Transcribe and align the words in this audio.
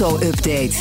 auto-update. 0.00 0.74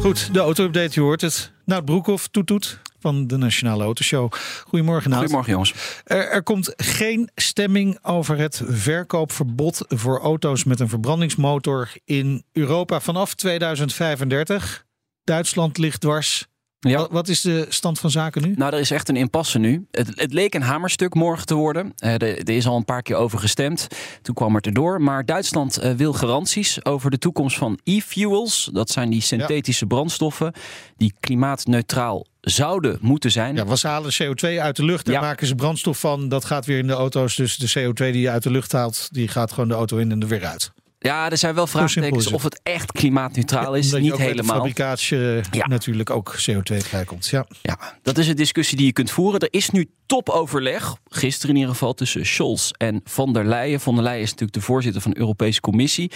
Goed, 0.00 0.34
de 0.34 0.38
auto-update, 0.38 0.90
je 0.92 1.00
hoort 1.00 1.20
het. 1.20 1.52
Nout 1.64 1.84
Broekhoff, 1.84 2.28
toet 2.28 2.46
toet, 2.46 2.80
van 2.98 3.26
de 3.26 3.36
Nationale 3.36 3.84
Autoshow. 3.84 4.32
Goedemorgen, 4.66 5.10
Nout. 5.10 5.20
Goedemorgen, 5.20 5.52
jongens. 5.52 5.74
Er, 6.04 6.28
er 6.28 6.42
komt 6.42 6.72
geen 6.76 7.30
stemming 7.34 7.98
over 8.02 8.38
het 8.38 8.62
verkoopverbod 8.66 9.84
voor 9.88 10.20
auto's 10.20 10.64
met 10.64 10.80
een 10.80 10.88
verbrandingsmotor 10.88 11.90
in 12.04 12.44
Europa 12.52 13.00
vanaf 13.00 13.34
2035. 13.34 14.84
Duitsland 15.24 15.78
ligt 15.78 16.00
dwars. 16.00 16.46
Ja. 16.90 17.08
Wat, 17.10 17.28
is 17.28 17.40
de 17.40 17.66
stand 17.68 17.98
van 17.98 18.10
zaken 18.10 18.42
nu? 18.42 18.54
Nou, 18.56 18.72
er 18.74 18.80
is 18.80 18.90
echt 18.90 19.08
een 19.08 19.16
impasse 19.16 19.58
nu. 19.58 19.86
Het, 19.90 20.08
het 20.14 20.32
leek 20.32 20.54
een 20.54 20.62
hamerstuk 20.62 21.14
morgen 21.14 21.46
te 21.46 21.54
worden. 21.54 21.92
Eh, 21.96 22.12
er, 22.12 22.22
er 22.22 22.48
is 22.48 22.66
al 22.66 22.76
een 22.76 22.84
paar 22.84 23.02
keer 23.02 23.16
over 23.16 23.38
gestemd. 23.38 23.86
Toen 24.22 24.34
kwam 24.34 24.54
het 24.54 24.66
erdoor. 24.66 25.00
Maar 25.02 25.24
Duitsland 25.24 25.76
eh, 25.76 25.92
wil 25.92 26.12
garanties 26.12 26.84
over 26.84 27.10
de 27.10 27.18
toekomst 27.18 27.56
van 27.56 27.78
e-fuels. 27.84 28.70
Dat 28.72 28.90
zijn 28.90 29.10
die 29.10 29.20
synthetische 29.22 29.86
brandstoffen 29.86 30.52
die 30.96 31.14
klimaatneutraal 31.20 32.26
zouden 32.40 32.98
moeten 33.00 33.30
zijn. 33.30 33.54
Ja, 33.56 33.66
we 33.66 33.78
halen 33.82 34.12
CO2 34.22 34.60
uit 34.60 34.76
de 34.76 34.84
lucht. 34.84 35.04
Daar 35.04 35.14
Ja. 35.14 35.20
maken 35.20 35.46
ze 35.46 35.54
brandstof 35.54 36.00
van. 36.00 36.28
Dat 36.28 36.44
gaat 36.44 36.66
weer 36.66 36.78
in 36.78 36.86
de 36.86 36.92
auto's. 36.92 37.36
Dus 37.36 37.56
de 37.56 37.80
CO2 37.80 37.94
die 38.12 38.20
je 38.20 38.30
uit 38.30 38.42
de 38.42 38.50
lucht 38.50 38.72
haalt, 38.72 39.08
die 39.12 39.28
gaat 39.28 39.52
gewoon 39.52 39.68
de 39.68 39.74
auto 39.74 39.96
in 39.96 40.10
en 40.10 40.20
er 40.20 40.28
weer 40.28 40.44
uit. 40.44 40.72
Ja, 41.06 41.30
er 41.30 41.38
zijn 41.38 41.54
wel 41.54 41.66
vraagtekens 41.66 42.26
of 42.32 42.42
het 42.42 42.60
echt 42.62 42.92
klimaatneutraal 42.92 43.74
is. 43.74 43.92
Niet 43.92 44.16
helemaal. 44.16 44.34
de 44.34 44.44
fabricage 44.44 45.42
eh, 45.42 45.42
Ja. 45.58 45.66
natuurlijk 45.66 46.10
ook 46.10 46.36
CO2 46.50 46.76
vrijkomt. 46.76 47.26
Ja. 47.26 47.46
Ja, 47.62 47.78
dat 48.02 48.18
is 48.18 48.28
een 48.28 48.36
discussie 48.36 48.76
die 48.76 48.86
je 48.86 48.92
kunt 48.92 49.10
voeren. 49.10 49.40
Er 49.40 49.48
is 49.50 49.70
nu 49.70 49.90
topoverleg, 50.06 50.96
gisteren 51.08 51.54
in 51.54 51.60
ieder 51.60 51.72
geval, 51.72 51.94
tussen 51.94 52.26
Scholz 52.26 52.70
en 52.70 53.00
Van 53.04 53.32
der 53.32 53.44
Leyen. 53.46 53.80
Van 53.80 53.94
der 53.94 54.04
Leyen 54.04 54.20
is 54.22 54.30
natuurlijk 54.30 54.52
de 54.58 54.60
voorzitter 54.64 55.02
van 55.02 55.10
de 55.10 55.18
Europese 55.18 55.60
Commissie. 55.60 56.10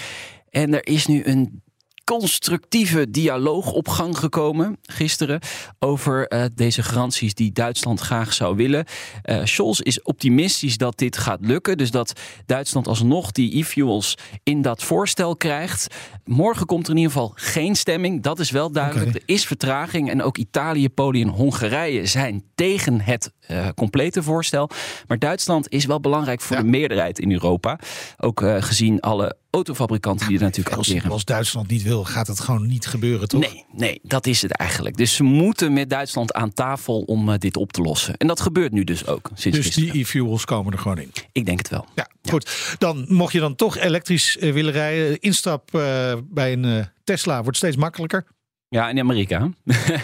En 0.51 0.75
er 0.75 0.87
is 0.87 1.07
nu 1.07 1.25
een 1.25 1.63
constructieve 2.09 3.11
dialoog 3.11 3.73
op 3.73 3.89
gang 3.89 4.19
gekomen 4.19 4.77
gisteren 4.83 5.41
over 5.79 6.27
eh, 6.29 6.45
deze 6.55 6.83
garanties 6.83 7.35
die 7.35 7.53
Duitsland 7.53 8.01
graag 8.01 8.33
zou 8.33 8.57
willen. 8.57 8.85
Eh 9.23 9.41
Scholz 9.45 9.81
is 9.81 10.03
optimistisch 10.03 10.77
dat 10.77 10.99
dit 10.99 11.17
gaat 11.17 11.39
lukken, 11.41 11.77
dus 11.77 11.91
dat 11.91 12.13
Duitsland 12.47 12.87
alsnog 12.89 13.33
die 13.33 13.59
e-fuels 13.59 14.15
in 14.43 14.63
dat 14.63 14.83
voorstel 14.83 15.37
krijgt. 15.37 15.87
Morgen 16.25 16.67
komt 16.67 16.85
er 16.87 16.91
in 16.93 16.97
ieder 16.99 17.13
geval 17.13 17.33
geen 17.35 17.75
stemming, 17.77 18.23
dat 18.23 18.39
is 18.39 18.51
wel 18.51 18.71
duidelijk. 18.73 19.15
Er 19.15 19.23
is 19.27 19.47
vertraging 19.47 20.11
en 20.11 20.23
ook 20.23 20.39
Italië, 20.39 20.89
Polen 20.89 21.21
en 21.23 21.29
Hongarije 21.29 22.07
zijn 22.07 22.45
tegen 22.55 23.01
het 23.01 23.33
eh, 23.41 23.69
complete 23.77 24.23
voorstel. 24.23 24.71
Maar 25.07 25.19
Duitsland 25.19 25.69
is 25.69 25.85
wel 25.85 26.01
belangrijk 26.01 26.41
voor 26.41 26.57
Ja. 26.57 26.63
de 26.63 26.69
meerderheid 26.69 27.19
in 27.19 27.33
Europa, 27.33 27.79
ook 28.19 28.43
gezien 28.59 29.01
alle 29.01 29.37
autofabrikanten 29.51 30.29
die 30.29 30.37
er 30.37 30.43
natuurlijk 30.43 30.77
Als, 30.77 30.89
acteren. 30.89 31.11
als 31.11 31.25
Duitsland 31.25 31.69
niet 31.69 31.83
wil, 31.83 32.05
gaat 32.05 32.27
het 32.27 32.41
gewoon 32.41 32.67
niet 32.67 32.87
gebeuren, 32.87 33.29
toch? 33.29 33.41
Nee, 33.41 33.65
nee, 33.73 34.01
dat 34.03 34.27
is 34.27 34.43
het 34.43 34.51
eigenlijk. 34.53 34.97
Dus 34.97 35.15
ze 35.15 35.23
moeten 35.23 35.73
met 35.73 35.91
Duitsland 35.91 36.33
aan 36.33 36.53
tafel 36.53 37.01
om 37.01 37.29
eh, 37.29 37.39
dit 37.39 37.57
op 37.57 37.73
te 37.73 37.81
lossen. 37.83 38.17
En 38.17 38.27
dat 38.27 38.41
gebeurt 38.41 38.73
nu 38.73 38.85
dus 38.85 39.07
ook 39.07 39.31
sinds 39.35 39.57
Dus 39.57 39.67
gisteren. 39.67 39.93
die 39.93 40.03
e-fuels 40.03 40.45
komen 40.45 40.73
er 40.73 40.79
gewoon 40.79 40.99
in. 40.99 41.13
Ik 41.33 41.47
denk 41.47 41.59
het 41.59 41.69
wel. 41.69 41.87
Ja, 41.95 42.09
goed. 42.31 42.75
Dan 42.79 43.05
mocht 43.09 43.33
je 43.33 43.41
dan 43.41 43.55
toch 43.55 43.77
elektrisch 43.79 44.39
eh, 44.39 44.53
willen 44.53 44.73
rijden. 44.73 45.21
Instap 45.21 45.75
eh, 45.75 46.13
bij 46.25 46.53
een 46.53 46.89
Tesla 47.05 47.43
wordt 47.43 47.57
steeds 47.59 47.77
makkelijker. 47.77 48.27
Ja, 48.71 48.89
in 48.89 48.99
Amerika. 49.01 49.49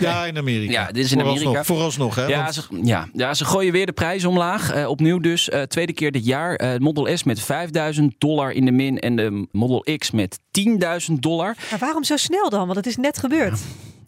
Ja, 0.00 0.24
in 0.26 0.38
Amerika. 0.38 0.72
Ja, 0.72 0.86
dit 0.86 1.04
is 1.04 1.12
in 1.12 1.18
Vooralsnog- 1.18 1.46
Amerika. 1.46 1.64
Vooralsnog, 1.64 2.14
hè? 2.14 2.26
Ja 2.26 2.42
Want- 2.42 2.54
ze, 2.54 2.62
ja, 2.82 3.08
ja, 3.12 3.34
ze 3.34 3.44
gooien 3.44 3.72
weer 3.72 3.86
de 3.86 3.92
prijs 3.92 4.24
omlaag. 4.24 4.70
Eh, 4.72 4.88
opnieuw 4.88 5.18
dus. 5.18 5.48
eh, 5.48 5.62
tweede 5.62 5.92
keer 5.92 6.12
dit 6.12 6.24
jaar. 6.24 6.54
Eh, 6.54 6.78
Model 6.78 7.16
S 7.16 7.22
met 7.24 7.40
5000 7.40 8.14
dollar 8.18 8.50
in 8.52 8.64
de 8.64 8.70
min. 8.72 8.98
En 8.98 9.16
de 9.16 9.46
Model 9.52 9.86
X 9.98 10.10
met 10.10 10.38
10.000 10.50 11.22
dollar. 11.22 11.56
Maar 11.70 11.78
waarom 11.78 12.04
zo 12.04 12.16
snel 12.16 12.50
dan? 12.50 12.64
Want 12.64 12.76
het 12.76 12.86
is 12.86 12.96
net 12.96 13.18
gebeurd. 13.18 13.60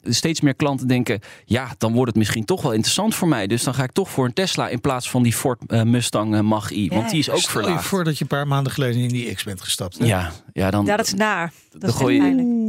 Steeds 0.09 0.41
meer 0.41 0.55
klanten 0.55 0.87
denken... 0.89 1.21
ja, 1.45 1.75
dan 1.79 1.93
wordt 1.93 2.09
het 2.09 2.17
misschien 2.19 2.45
toch 2.45 2.63
wel 2.63 2.73
interessant 2.73 3.15
voor 3.15 3.29
mij. 3.29 3.47
Dus 3.47 3.63
dan 3.65 3.75
ga 3.75 3.83
ik 3.83 3.93
toch 3.93 4.11
voor 4.11 4.25
een 4.25 4.33
Tesla... 4.33 4.69
in 4.69 4.81
plaats 4.81 5.11
van 5.11 5.23
die 5.23 5.33
Ford 5.33 5.85
Mustang 5.85 6.35
eh, 6.35 6.41
Mach-E. 6.41 6.89
Want 6.89 7.11
die 7.11 7.19
is 7.19 7.31
ook 7.31 7.39
Stel 7.39 7.61
je 7.61 7.65
verlaagd. 7.67 7.87
voor 7.87 8.05
dat 8.05 8.15
je 8.19 8.23
een 8.23 8.29
paar 8.29 8.47
maanden 8.47 8.73
geleden 8.73 9.01
in 9.03 9.09
die 9.09 9.35
X 9.35 9.45
bent 9.45 9.61
gestapt. 9.61 9.99
hè? 9.99 10.05
Ja, 10.05 10.33
ja, 10.53 10.71
dan, 10.71 10.85
Ja, 10.87 10.97
dat 10.97 11.07
is 11.07 11.15
naar. 11.15 11.53
Dat 11.71 11.81
Dan 11.81 11.91
is 11.91 11.97
gooi 11.97 12.17
echt 12.19 12.27
je- 12.27 12.35
pijnlijk. 12.35 12.66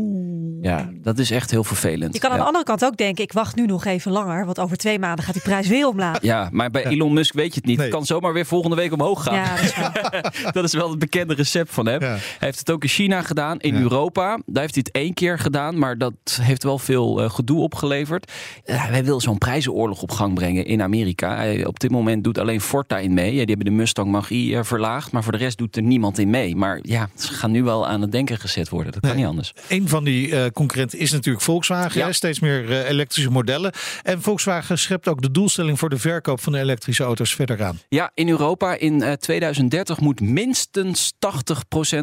Ja, 0.61 0.89
dat 1.01 1.19
is 1.19 1.31
echt 1.31 1.51
heel 1.51 1.63
vervelend. 1.63 2.13
Je 2.13 2.19
kan 2.19 2.29
aan 2.29 2.35
ja. 2.35 2.41
de 2.41 2.47
andere 2.47 2.65
kant 2.65 2.85
ook 2.85 2.97
denken, 2.97 3.23
ik 3.23 3.33
wacht 3.33 3.55
nu 3.55 3.65
nog 3.65 3.85
even 3.85 4.11
langer. 4.11 4.45
Want 4.45 4.59
over 4.59 4.77
twee 4.77 4.99
maanden 4.99 5.25
gaat 5.25 5.33
die 5.33 5.43
prijs 5.43 5.67
weer 5.67 5.87
omlaag. 5.87 6.21
Ja, 6.21 6.49
maar 6.51 6.71
bij 6.71 6.85
Elon 6.85 7.13
Musk 7.13 7.33
weet 7.33 7.53
je 7.53 7.59
het 7.59 7.65
niet. 7.65 7.77
Nee. 7.77 7.85
Het 7.85 7.95
kan 7.95 8.05
zomaar 8.05 8.33
weer 8.33 8.45
volgende 8.45 8.75
week 8.75 8.93
omhoog 8.93 9.23
gaan. 9.23 9.35
Ja, 9.35 9.55
dat 9.55 9.63
is 9.63 9.75
waar. 9.75 10.51
dat 10.53 10.63
is 10.63 10.73
wel 10.73 10.89
het 10.89 10.99
bekende 10.99 11.33
recept 11.33 11.73
van 11.73 11.85
hem. 11.87 12.01
Ja. 12.01 12.07
Hij 12.07 12.19
heeft 12.39 12.59
het 12.59 12.71
ook 12.71 12.83
in 12.83 12.89
China 12.89 13.21
gedaan, 13.21 13.59
in 13.59 13.73
Ja. 13.75 13.81
Europa. 13.81 14.39
Daar 14.45 14.61
heeft 14.61 14.75
hij 14.75 14.83
het 14.87 14.95
één 15.03 15.13
keer 15.13 15.39
gedaan, 15.39 15.77
maar 15.79 15.97
dat 15.97 16.13
heeft 16.41 16.63
wel 16.63 16.79
veel 16.79 17.21
eh, 17.23 17.29
gedoe 17.29 17.59
opgeleverd. 17.61 18.31
Eh, 18.65 18.85
hij 18.85 19.03
wil 19.03 19.21
zo'n 19.21 19.37
prijzenoorlog 19.37 20.01
op 20.01 20.11
gang 20.11 20.33
brengen 20.33 20.65
in 20.65 20.81
Amerika. 20.81 21.35
Hij, 21.35 21.65
op 21.65 21.79
dit 21.79 21.91
moment 21.91 22.23
doet 22.23 22.37
alleen 22.37 22.61
Ford 22.61 22.89
daarin 22.89 23.13
mee. 23.13 23.29
Ja, 23.31 23.37
die 23.37 23.55
hebben 23.55 23.65
de 23.65 23.71
Mustang 23.71 24.11
Mach-E 24.11 24.53
eh, 24.55 24.63
verlaagd, 24.63 25.11
maar 25.11 25.23
voor 25.23 25.31
de 25.31 25.37
rest 25.37 25.57
doet 25.57 25.75
er 25.75 25.81
niemand 25.83 26.17
in 26.17 26.29
mee. 26.29 26.55
Maar 26.55 26.79
ja, 26.81 27.09
ze 27.15 27.33
gaan 27.33 27.51
nu 27.51 27.63
wel 27.63 27.87
aan 27.87 28.01
het 28.01 28.11
denken 28.11 28.37
gezet 28.37 28.69
worden. 28.69 28.91
Dat 28.91 29.01
kan 29.01 29.09
Nee. 29.09 29.19
niet 29.19 29.27
anders. 29.29 29.53
Een 29.69 29.87
van 29.87 30.03
die 30.03 30.51
eh, 30.57 30.65
concurrenten 30.65 30.99
is 30.99 31.11
natuurlijk 31.11 31.43
Volkswagen. 31.43 31.99
Ja. 31.99 32.11
Steeds 32.11 32.39
meer 32.39 32.71
eh, 32.71 32.89
elektrische 32.89 33.29
modellen. 33.29 33.71
En 34.03 34.21
Volkswagen 34.21 34.77
schept 34.79 35.07
ook 35.07 35.21
de 35.21 35.31
doelstelling 35.31 35.79
voor 35.79 35.89
de 35.89 35.97
verkoop 35.97 36.41
van 36.41 36.53
de 36.53 36.59
elektrische 36.59 37.03
auto's 37.03 37.35
verder 37.35 37.63
aan. 37.63 37.79
Ja, 37.89 38.11
in 38.13 38.29
Europa 38.29 38.75
in 38.77 39.01
eh, 39.01 39.13
2030 39.13 39.99
moet 39.99 40.21
minstens 40.21 41.13
80% 41.13 41.17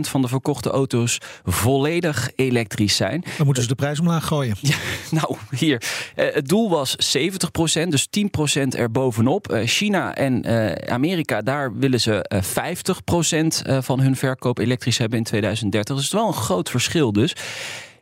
van 0.00 0.22
de 0.22 0.28
verkochte 0.28 0.70
auto's 0.70 1.19
volledig 1.44 2.31
elektrisch 2.37 2.97
zijn. 2.97 3.25
Dan 3.37 3.47
moeten 3.47 3.62
ze 3.62 3.69
de 3.69 3.75
prijs 3.75 4.00
omlaag 4.00 4.26
gooien. 4.26 4.56
Nou, 5.10 5.37
hier. 5.50 5.82
Eh, 6.14 6.34
het 6.34 6.48
doel 6.48 6.70
was 6.70 6.97
70%, 7.19 7.88
dus 7.88 8.09
10% 8.54 8.69
erbovenop. 8.69 9.53
Eh 9.53 9.66
China 9.66 10.14
en 10.14 10.43
eh, 10.43 10.93
Amerika, 10.93 11.41
daar 11.41 11.76
willen 11.76 12.00
ze 12.00 12.22
eh 12.22 12.43
50% 12.43 13.62
eh, 13.62 13.78
van 13.81 14.00
hun 14.00 14.16
verkoop 14.16 14.59
elektrisch 14.59 14.98
hebben 14.98 15.19
in 15.19 15.25
2030. 15.25 15.94
Dus 15.94 16.04
het 16.04 16.14
is 16.14 16.20
wel 16.20 16.28
een 16.28 16.43
groot 16.43 16.70
verschil 16.70 17.12
dus. 17.12 17.34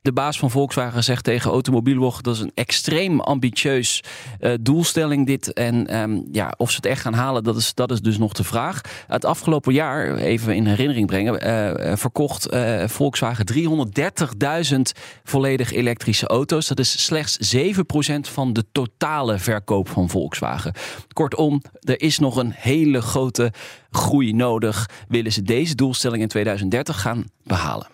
De 0.03 0.13
baas 0.13 0.39
van 0.39 0.51
Volkswagen 0.51 1.05
zegt 1.05 1.25
tegen 1.25 1.51
Automobielwog 1.51 2.21
dat 2.21 2.35
is 2.35 2.41
een 2.41 2.53
extreem 2.55 3.21
ambitieus 3.21 4.03
eh, 4.41 4.53
doelstelling 4.61 5.27
dit. 5.27 5.53
En 5.53 5.87
ehm, 5.87 6.21
ja, 6.33 6.55
of 6.57 6.71
ze 6.71 6.77
het 6.77 6.87
echt 6.87 7.01
gaan 7.01 7.15
halen, 7.15 7.45
dat 7.45 7.57
is, 7.57 7.75
dat 7.75 7.91
is 7.91 8.01
dus 8.01 8.19
nog 8.19 8.33
de 8.33 8.45
vraag. 8.45 8.81
Het 9.07 9.25
afgelopen 9.25 9.73
jaar, 9.73 10.17
even 10.17 10.55
in 10.55 10.67
herinnering 10.67 11.07
brengen, 11.07 11.41
eh, 11.41 11.91
eh, 11.91 11.99
verkocht 11.99 12.49
Volkswagen 12.87 13.47
330.000 13.47 14.93
volledig 15.25 15.73
elektrische 15.73 16.27
auto's. 16.27 16.69
Dat 16.69 16.79
is 16.79 17.05
slechts 17.05 17.37
7% 17.37 18.29
van 18.29 18.53
de 18.53 18.65
totale 18.73 19.39
verkoop 19.39 19.89
van 19.89 20.09
Volkswagen. 20.09 20.75
Kortom, 21.13 21.63
er 21.81 22.01
is 22.01 22.19
nog 22.19 22.37
een 22.37 22.53
hele 22.57 23.01
grote 23.01 23.53
groei 23.91 24.33
nodig. 24.33 24.89
Willen 25.09 25.33
ze 25.33 25.43
deze 25.43 25.75
doelstelling 25.75 26.23
in 26.23 26.29
2030 26.29 27.01
gaan 27.01 27.25
behalen? 27.45 27.87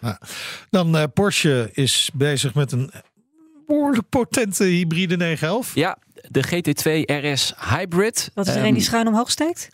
Dan 0.71 1.11
Porsche 1.13 1.71
is 1.73 1.98
bezig 2.15 2.55
met 2.55 2.73
een 2.73 2.91
behoorlijk 3.67 4.09
potente 4.09 4.65
hybride 4.65 5.17
911. 5.17 5.75
Ja, 5.75 5.99
de 6.29 6.45
GT2 6.47 7.15
RS 7.15 7.55
Hybrid. 7.71 8.31
Wat 8.35 8.47
is 8.47 8.53
er 8.53 8.59
Ehm, 8.59 8.69
een 8.69 8.75
die 8.75 8.83
schuin 8.83 9.07
omhoog 9.09 9.31
steekt? 9.31 9.69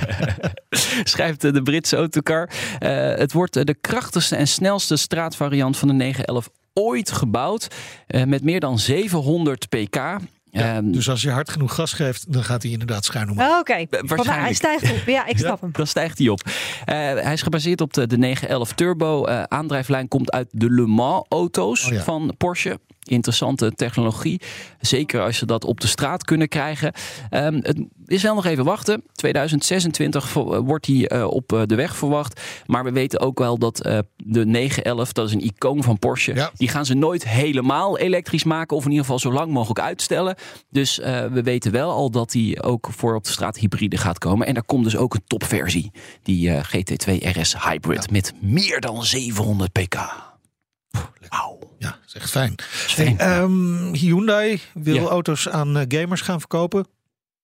schrijft 1.12 1.44
eh, 1.44 1.52
de 1.52 1.62
Britse 1.62 1.96
autocar. 1.96 2.50
Eh, 2.78 2.90
het 3.14 3.32
wordt 3.32 3.56
eh, 3.56 3.64
de 3.64 3.74
krachtigste 3.80 4.36
en 4.36 4.48
snelste 4.48 4.96
straatvariant 4.96 5.76
van 5.76 5.88
de 5.88 5.94
911 5.94 6.48
ooit 6.72 7.10
gebouwd. 7.12 7.68
eh, 8.06 8.24
met 8.24 8.42
meer 8.42 8.60
dan 8.60 8.78
700 8.78 9.68
pk. 9.68 9.96
Ja, 10.50 10.76
Ehm, 10.76 10.90
dus 10.90 11.08
als 11.08 11.22
je 11.22 11.30
hard 11.30 11.50
genoeg 11.50 11.74
gas 11.74 11.92
geeft, 11.92 12.32
dan 12.32 12.44
gaat 12.44 12.62
hij 12.62 12.72
inderdaad 12.72 13.04
schuin 13.04 13.30
omhoog. 13.30 13.48
Oh, 13.50 13.58
Oké, 13.58 13.86
waarschijnlijk. 13.90 14.40
Hij 14.40 14.52
stijgt 14.54 14.90
op. 14.92 15.02
Ja, 15.06 15.26
ik 15.26 15.38
snap 15.38 15.60
hem. 15.60 15.72
Dan 15.72 15.86
stijgt 15.86 16.18
hij 16.18 16.28
op. 16.28 16.42
Eh, 16.84 16.94
hij 16.96 17.32
is 17.32 17.42
gebaseerd 17.42 17.80
op 17.80 17.92
de, 17.94 18.06
de 18.06 18.18
911 18.18 18.72
Turbo. 18.72 19.24
Eh, 19.24 19.42
aandrijflijn 19.42 20.08
komt 20.08 20.30
uit 20.32 20.48
de 20.50 20.70
Le 20.70 20.86
Mans 20.86 21.24
auto's 21.28 21.86
Oh 21.86 21.92
ja. 21.92 22.02
van 22.02 22.34
Porsche. 22.36 22.80
Interessante 23.10 23.72
technologie. 23.72 24.40
Zeker 24.80 25.22
als 25.22 25.36
ze 25.36 25.46
dat 25.46 25.64
op 25.64 25.80
de 25.80 25.86
straat 25.86 26.24
kunnen 26.24 26.48
krijgen. 26.48 26.92
Ehm, 27.30 27.54
het 27.62 27.78
is 28.06 28.22
wel 28.22 28.34
nog 28.34 28.44
even 28.46 28.64
wachten. 28.64 29.02
2026 29.12 30.28
vo- 30.28 30.52
eh, 30.54 30.60
wordt 30.64 30.86
hij 30.86 31.06
eh, 31.08 31.24
op 31.24 31.52
eh, 31.52 31.62
de 31.66 31.74
weg 31.74 31.96
verwacht. 31.96 32.40
Maar 32.66 32.84
we 32.84 32.92
weten 32.92 33.20
ook 33.20 33.38
wel 33.38 33.58
dat 33.58 33.80
eh, 33.80 33.98
de 34.16 34.46
911, 34.46 35.12
dat 35.12 35.26
is 35.26 35.34
een 35.34 35.44
icoon 35.44 35.82
van 35.82 35.98
Porsche. 35.98 36.34
Ja. 36.34 36.50
Die 36.54 36.68
gaan 36.68 36.86
ze 36.86 36.94
nooit 36.94 37.28
helemaal 37.28 37.98
elektrisch 37.98 38.44
maken. 38.44 38.76
Of 38.76 38.84
in 38.84 38.90
ieder 38.90 39.04
geval 39.04 39.18
zo 39.20 39.32
lang 39.32 39.52
mogelijk 39.52 39.80
uitstellen. 39.80 40.36
Dus 40.70 40.96
we 41.32 41.40
weten 41.44 41.72
wel 41.72 41.90
al 41.90 42.10
dat 42.10 42.30
die 42.30 42.62
ook 42.62 42.88
voor 42.96 43.14
op 43.14 43.24
de 43.24 43.30
straat 43.30 43.56
hybride 43.56 43.96
gaat 43.96 44.18
komen. 44.18 44.46
En 44.46 44.54
daar 44.54 44.64
komt 44.64 44.84
dus 44.84 44.96
ook 44.96 45.14
een 45.14 45.22
topversie. 45.26 45.90
Die 46.22 46.50
eh, 46.50 46.64
GT2 46.64 47.38
RS 47.40 47.62
Hybrid. 47.64 48.10
Met 48.10 48.32
meer 48.40 48.80
dan 48.80 49.04
700 49.04 49.72
pk. 49.72 49.96
Wauw. 51.28 51.58
Ja, 51.78 51.88
dat 51.90 51.98
is 52.06 52.14
echt 52.14 52.30
fijn. 52.30 52.54
fijn, 52.56 53.16
Hey, 53.16 53.28
ja. 53.28 53.40
ehm, 53.42 53.92
Hyundai 53.94 54.60
wil 54.74 54.94
Ja. 54.94 55.02
auto's 55.02 55.48
aan 55.48 55.76
eh, 55.76 55.84
gamers 56.00 56.20
gaan 56.20 56.38
verkopen. 56.38 56.86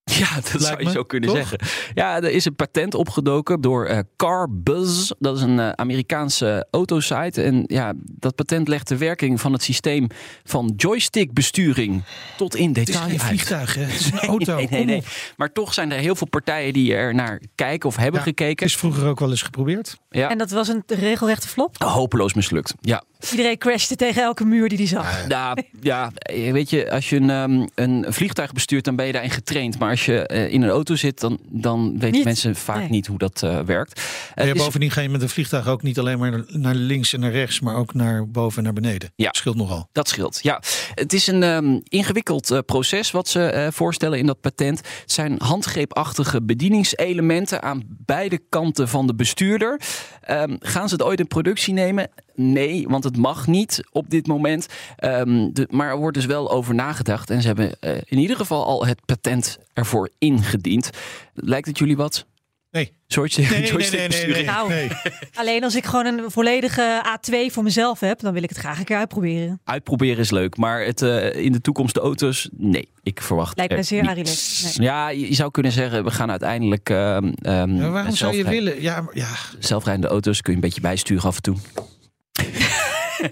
Ja, 0.19 0.35
dat 0.53 0.63
zou 0.63 0.79
je 0.79 0.85
me, 0.85 0.91
zo 0.91 1.03
kunnen 1.05 1.29
toch? 1.29 1.39
zeggen. 1.39 1.59
Ja, 1.95 2.17
er 2.17 2.31
is 2.31 2.45
een 2.45 2.55
patent 2.55 2.95
opgedoken 2.95 3.61
door 3.61 3.87
eh 3.87 3.99
CarBuzz. 4.17 5.11
Dat 5.19 5.37
is 5.37 5.43
een 5.43 5.59
eh, 5.59 5.69
Amerikaanse 5.71 6.67
autosite. 6.71 7.43
En 7.43 7.65
ja, 7.67 7.93
dat 7.97 8.35
patent 8.35 8.69
legt 8.69 8.89
de 8.89 8.97
werking 8.97 9.41
van 9.41 9.53
het 9.53 9.63
systeem 9.63 10.07
van 10.45 10.73
joystickbesturing 10.77 12.03
tot 12.37 12.55
in 12.55 12.69
Het 12.69 12.79
is 12.79 12.85
detail 12.85 13.05
geen 13.09 13.13
uit. 13.21 13.29
vliegtuig, 13.29 13.75
hè? 13.75 13.83
Het 13.83 14.01
is 14.01 14.11
een 14.13 14.19
auto. 14.29 14.55
Nee, 14.57 14.69
nee, 14.71 14.85
nee. 14.85 15.03
Maar 15.37 15.53
toch 15.53 15.75
zijn 15.75 15.93
er 15.93 15.99
heel 15.99 16.15
veel 16.17 16.29
partijen 16.29 16.73
die 16.73 16.95
er 16.95 17.15
naar 17.15 17.41
kijken 17.55 17.89
of 17.89 17.97
hebben 17.97 18.21
Ja, 18.21 18.27
gekeken. 18.27 18.67
Is 18.67 18.77
vroeger 18.77 19.07
ook 19.07 19.19
wel 19.21 19.31
eens 19.31 19.43
geprobeerd. 19.43 19.97
Ja, 20.11 20.31
En 20.31 20.39
dat 20.39 20.51
was 20.51 20.69
een 20.69 20.83
regelrechte 20.87 21.49
flop. 21.49 21.77
hopeloos 21.83 22.35
mislukt. 22.35 22.75
Ja. 22.81 23.03
Iedereen 23.31 23.59
crashte 23.59 23.97
tegen 23.97 24.23
elke 24.23 24.45
muur 24.45 24.69
die 24.69 24.79
hij 24.79 24.87
zag. 24.87 25.29
Ja, 25.29 25.57
ja, 25.81 26.11
weet 26.53 26.71
je, 26.71 26.91
als 26.91 27.09
je 27.11 27.17
een, 27.17 27.31
ehm, 27.31 27.67
een 27.75 28.05
vliegtuig 28.09 28.53
bestuurt, 28.53 28.85
dan 28.85 28.97
ben 28.97 29.07
je 29.07 29.13
daarin 29.13 29.31
getraind. 29.31 29.79
Maar 29.79 29.94
als 29.95 30.05
je 30.05 30.27
eh, 30.27 30.53
in 30.53 30.63
een 30.63 30.69
auto 30.71 30.95
zit, 30.97 31.21
dan, 31.21 31.39
dan 31.49 31.93
weten 31.93 32.11
Niet. 32.11 32.25
mensen 32.25 32.57
vaak 32.57 32.79
Nee. 32.79 32.89
niet 32.89 33.07
hoe 33.07 33.19
dat 33.19 33.43
eh, 33.43 33.61
werkt. 33.61 34.01
En 34.35 34.45
Eh, 34.49 34.55
is- 34.55 34.63
bovendien 34.65 34.91
ga 34.91 35.01
je 35.01 35.09
met 35.09 35.23
een 35.23 35.29
vliegtuig 35.29 35.69
ook 35.69 35.83
niet 35.83 35.99
alleen 35.99 36.19
maar 36.19 36.45
naar 36.47 36.75
links 36.75 37.13
en 37.13 37.21
naar 37.21 37.31
rechts, 37.31 37.61
maar 37.61 37.77
ook 37.77 37.95
naar 37.95 38.29
boven 38.31 38.59
en 38.59 38.65
naar 38.65 38.73
beneden. 38.73 39.13
Ja. 39.17 39.25
Dat 39.27 39.37
scheelt 39.37 39.57
nogal. 39.57 39.89
Dat 39.93 40.09
scheelt, 40.09 40.39
ja. 40.43 40.63
Het 40.95 41.13
is 41.13 41.27
een 41.27 41.43
ehm, 41.43 41.79
ingewikkeld 41.89 42.51
eh, 42.51 42.59
proces 42.67 43.11
wat 43.11 43.29
ze 43.29 43.43
eh, 43.47 43.67
voorstellen 43.73 44.19
in 44.19 44.27
dat 44.27 44.41
patent. 44.41 44.79
Het 44.79 45.13
zijn 45.13 45.35
handgreepachtige 45.43 46.43
bedieningselementen 46.43 47.63
aan 47.63 47.83
beide 47.89 48.41
kanten 48.49 48.89
van 48.89 49.07
de 49.07 49.15
bestuurder. 49.15 49.81
Ehm, 50.21 50.57
gaan 50.61 50.89
ze 50.89 50.95
het 50.95 51.05
ooit 51.05 51.19
in 51.21 51.27
productie 51.27 51.73
nemen? 51.75 52.11
Nee, 52.35 52.89
want 52.89 53.05
het 53.05 53.17
mag 53.17 53.47
niet 53.47 53.83
op 53.91 54.11
dit 54.11 54.27
moment. 54.27 54.67
Ehm, 54.97 55.49
de, 55.53 55.69
maar 55.71 55.89
er 55.89 55.97
wordt 55.97 56.17
dus 56.17 56.27
wel 56.27 56.51
over 56.51 56.75
nagedacht. 56.75 57.31
En 57.31 57.41
ze 57.41 57.47
hebben 57.47 57.81
eh, 57.81 57.97
in 58.05 58.19
ieder 58.19 58.37
geval 58.37 58.65
al 58.65 58.87
het 58.87 59.05
patent 59.05 59.59
ervoor 59.73 60.11
ingediend. 60.19 60.91
Lijkt 61.35 61.67
het 61.67 61.79
jullie 61.79 61.97
wat? 61.97 62.27
Nee. 62.75 62.93
Joystick, 63.07 63.51
Nee, 63.51 63.53
nee, 63.53 63.61
nee, 63.61 63.71
joystick 63.71 64.09
nee, 64.09 64.27
nee, 64.27 64.45
Nou. 64.45 64.69
nee. 64.69 64.89
Alleen 65.35 65.65
als 65.65 65.75
ik 65.75 65.85
gewoon 65.85 66.07
een 66.07 66.31
volledige 66.31 67.05
A2 67.07 67.53
voor 67.53 67.63
mezelf 67.63 68.01
heb, 68.01 68.21
dan 68.21 68.33
wil 68.33 68.43
ik 68.43 68.49
het 68.49 68.59
graag 68.59 68.79
een 68.79 68.85
keer 68.85 68.97
uitproberen. 68.97 69.61
Uitproberen 69.65 70.19
is 70.19 70.31
leuk, 70.31 70.57
maar 70.57 70.85
het, 70.85 71.03
eh, 71.03 71.35
in 71.35 71.53
de 71.53 71.61
toekomst 71.61 71.95
de 71.95 72.01
auto's, 72.01 72.49
nee. 72.57 72.89
Ik 73.03 73.21
verwacht 73.21 73.57
Lijkt 73.57 73.73
me 73.73 73.79
er 73.79 73.85
zeer. 73.85 74.03
Nee. 74.15 74.87
Ja, 74.87 75.09
je 75.09 75.35
zou 75.35 75.51
kunnen 75.51 75.73
zeggen, 75.73 76.05
we 76.05 76.11
gaan 76.11 76.31
uiteindelijk 76.31 76.91
ehm 76.91 77.33
ehm, 77.43 77.77
Maar 77.77 77.91
waarom 77.91 78.15
zou 78.15 78.37
je 78.37 78.45
willen? 78.45 78.83
Ja, 78.83 79.05
ja. 79.13 79.29
zelfrijdende 79.59 80.09
auto's 80.09 80.41
kun 80.41 80.51
je 80.51 80.59
een 80.59 80.65
beetje 80.65 80.81
bijsturen 80.81 81.25
af 81.25 81.37
en 81.37 81.43
toe. 81.43 81.57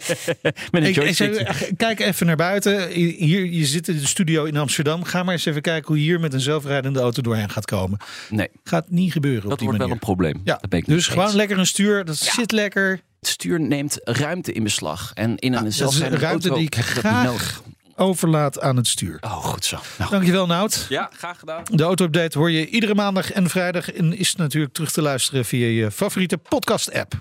Met 0.73 0.99
een 0.99 1.09
Ik, 1.09 1.71
kijk 1.77 2.01
even 2.01 2.27
naar 2.27 2.37
buiten. 2.37 2.89
Hier, 2.91 3.45
je 3.47 3.67
zit 3.67 3.89
in 3.89 3.97
de 3.97 4.07
studio 4.07 4.45
in 4.45 4.57
Amsterdam. 4.57 5.05
Ga 5.05 5.23
maar 5.23 5.33
eens 5.35 5.45
even 5.45 5.63
kijken 5.63 5.87
hoe 5.89 5.97
je 5.97 6.03
hier 6.03 6.21
met 6.21 6.33
een 6.33 6.41
zelfrijdende 6.41 7.01
auto 7.01 7.23
doorheen 7.23 7.51
gaat 7.51 7.65
komen. 7.65 7.99
Nee, 8.31 8.49
Gaat 8.65 8.91
niet 8.91 9.13
gebeuren 9.13 9.43
op 9.45 9.49
dat 9.49 9.59
die 9.59 9.67
wordt 9.69 9.83
wel 9.83 9.89
manier. 9.89 10.03
een 10.09 10.15
probleem. 10.15 10.41
Ja, 10.45 10.57
dat 10.61 10.71
ben 10.71 10.79
ik 10.79 10.87
dus 10.87 11.07
gewoon 11.07 11.25
eens. 11.25 11.35
lekker 11.35 11.59
een 11.59 11.67
stuur. 11.67 12.05
Dat 12.05 12.25
Ja. 12.25 12.33
zit 12.33 12.53
lekker. 12.53 13.01
Het 13.21 13.29
stuur 13.31 13.61
neemt 13.61 13.99
ruimte 14.05 14.53
in 14.53 14.63
beslag. 14.63 15.11
En 15.15 15.37
in 15.39 15.53
Ja, 15.53 15.59
een 15.59 15.63
dat 15.65 15.73
is 15.73 15.79
zelfrijdende 15.79 16.25
ruimte 16.25 16.49
auto 16.49 16.61
die 16.63 16.71
ik 16.81 16.85
graag- 16.85 17.25
nodig. 17.25 17.63
Overlaat 17.97 18.61
aan 18.61 18.77
het 18.77 18.87
stuur. 18.87 19.19
Oh, 19.21 19.45
goed 19.45 19.65
zo. 19.65 19.79
Nou, 19.99 20.11
Dankjewel, 20.11 20.47
Nout. 20.47 20.87
ja, 20.89 21.11
graag 21.17 21.39
gedaan. 21.39 21.63
De 21.71 21.83
auto-update 21.83 22.39
hoor 22.39 22.51
je 22.51 22.67
iedere 22.69 22.95
maandag 22.95 23.33
en 23.33 23.51
vrijdag. 23.51 23.93
En 23.93 24.17
is 24.19 24.35
natuurlijk 24.35 24.73
terug 24.73 24.91
te 24.93 25.03
luisteren 25.03 25.45
via 25.45 25.67
je 25.67 25.91
favoriete 25.91 26.39
podcast-app. 26.39 27.21